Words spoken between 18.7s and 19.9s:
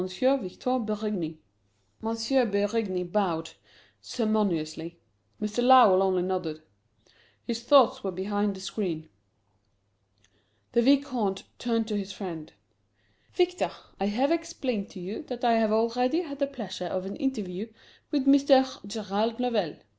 Gerald Lovell." M.